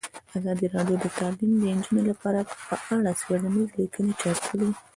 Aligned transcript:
ازادي 0.37 0.65
راډیو 0.75 0.95
د 1.03 1.05
تعلیمات 1.17 1.57
د 1.61 1.65
نجونو 1.77 2.01
لپاره 2.09 2.39
په 2.67 2.75
اړه 2.97 3.11
څېړنیزې 3.21 3.75
لیکنې 3.81 4.13
چاپ 4.21 4.37
کړي. 4.49 4.69